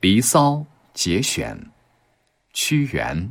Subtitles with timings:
[0.00, 0.52] 离骚》
[0.94, 1.54] 节选，
[2.54, 3.30] 屈原。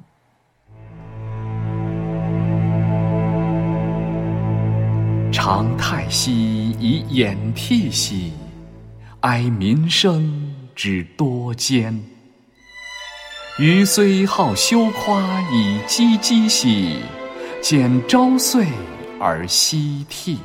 [5.32, 8.32] 长太息以掩涕兮，
[9.22, 12.00] 哀民生之多艰。
[13.58, 17.00] 余虽好修夸以激激兮，
[17.64, 18.68] 见朝岁
[19.20, 20.38] 而夕替。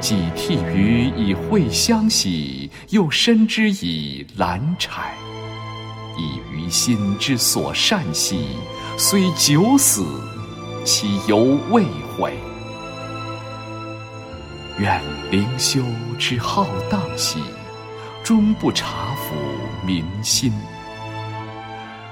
[0.00, 5.14] 既替予以蕙香兮，又深之以兰柴。
[6.16, 8.46] 以于心之所善兮，
[8.96, 10.04] 虽九死，
[10.84, 11.84] 其犹未
[12.16, 12.32] 悔。
[14.78, 15.82] 愿灵修
[16.18, 17.40] 之浩荡兮，
[18.22, 19.34] 终不察服
[19.84, 20.52] 民心。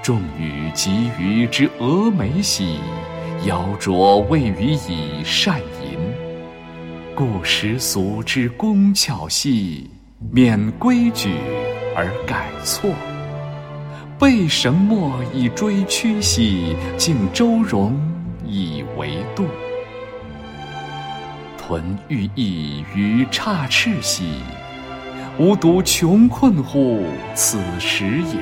[0.02, 2.78] 众与给予之峨眉兮，
[3.46, 5.98] 夭灼未予以善淫。
[7.14, 9.88] 故时俗之工巧兮，
[10.30, 11.34] 免规矩
[11.96, 12.90] 而改错；
[14.18, 17.98] 备绳墨以追曲兮，敬周容
[18.47, 19.47] 以为度。
[21.58, 24.41] 屯寓意于差翅兮，
[25.38, 27.04] 吾独穷困乎
[27.34, 28.38] 此时也。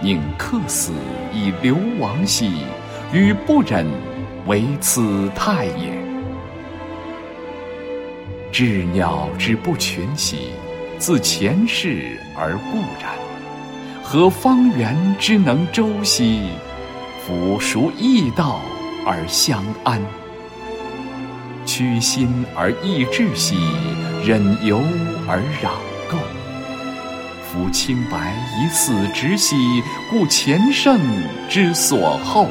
[0.00, 0.92] 宁客死
[1.32, 2.64] 以流亡兮，
[3.12, 3.86] 予不忍
[4.46, 6.03] 为此态也。
[8.54, 10.50] 鸷鸟之不群兮，
[10.96, 13.10] 自前世而固然。
[14.00, 16.50] 何方圆之能周兮？
[17.26, 18.60] 夫孰异道
[19.04, 20.00] 而相安？
[21.66, 23.56] 屈心而益志兮，
[24.24, 24.80] 忍由
[25.26, 25.66] 而攘
[26.08, 26.16] 垢。
[27.50, 29.56] 夫清白以死直兮，
[30.08, 31.00] 故前圣
[31.48, 32.46] 之所厚。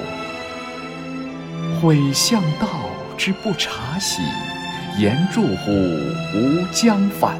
[1.81, 2.67] 悔向道
[3.17, 4.21] 之不察兮，
[4.97, 7.39] 言助乎无将反。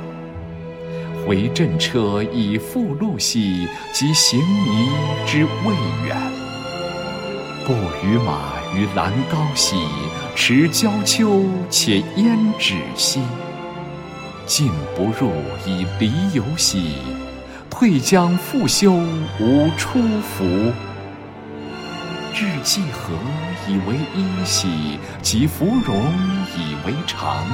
[1.25, 4.89] 回阵车以复路兮，及行迷
[5.25, 5.73] 之未
[6.05, 6.17] 远。
[7.65, 7.73] 不
[8.05, 9.75] 与马于兰高兮，
[10.35, 13.21] 持交丘且焉止兮。
[14.45, 15.31] 进不入
[15.65, 16.95] 以离游兮。
[17.69, 18.91] 退将复修
[19.39, 20.71] 无出服，
[22.31, 23.13] 志既合
[23.67, 27.45] 以为一兮，及芙蓉以为常。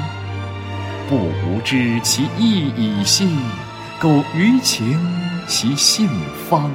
[1.07, 3.27] 不无知其意矣兮，
[3.99, 4.99] 苟于情
[5.47, 6.07] 其信
[6.49, 6.71] 方。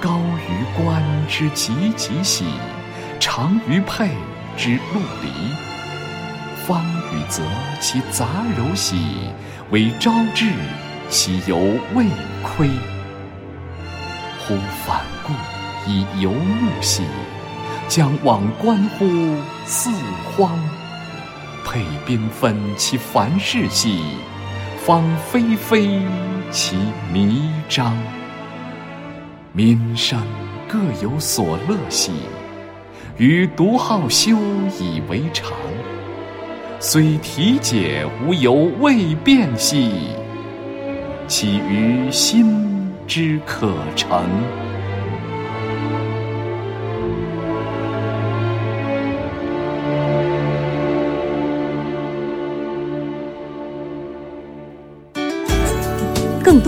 [0.00, 0.18] 高
[0.48, 2.44] 于观之极极兮，
[3.18, 4.10] 长于佩
[4.56, 5.30] 之陆离。
[6.66, 7.42] 方与泽
[7.80, 8.26] 其杂
[8.56, 8.96] 糅兮，
[9.70, 10.50] 为昭志。
[11.10, 11.56] 其犹
[11.94, 12.04] 未
[12.42, 12.68] 亏。
[14.38, 15.32] 忽反顾
[15.90, 17.02] 以游目兮，
[17.88, 19.06] 将往观乎
[19.70, 19.90] 四
[20.34, 20.58] 荒。
[21.62, 24.00] 配缤纷其繁饰兮，
[24.78, 26.00] 芳霏霏
[26.50, 26.74] 其
[27.12, 27.94] 弥彰。
[29.52, 30.18] 民生
[30.66, 32.12] 各有所乐兮，
[33.18, 34.38] 予独好修
[34.80, 35.52] 以为常。
[36.80, 40.08] 虽体解无由未变兮。
[41.26, 44.24] 岂于心之可成？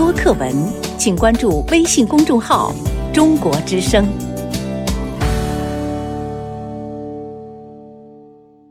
[0.01, 0.51] 多课文，
[0.97, 2.73] 请关注微信公众号
[3.13, 4.03] “中国之声”。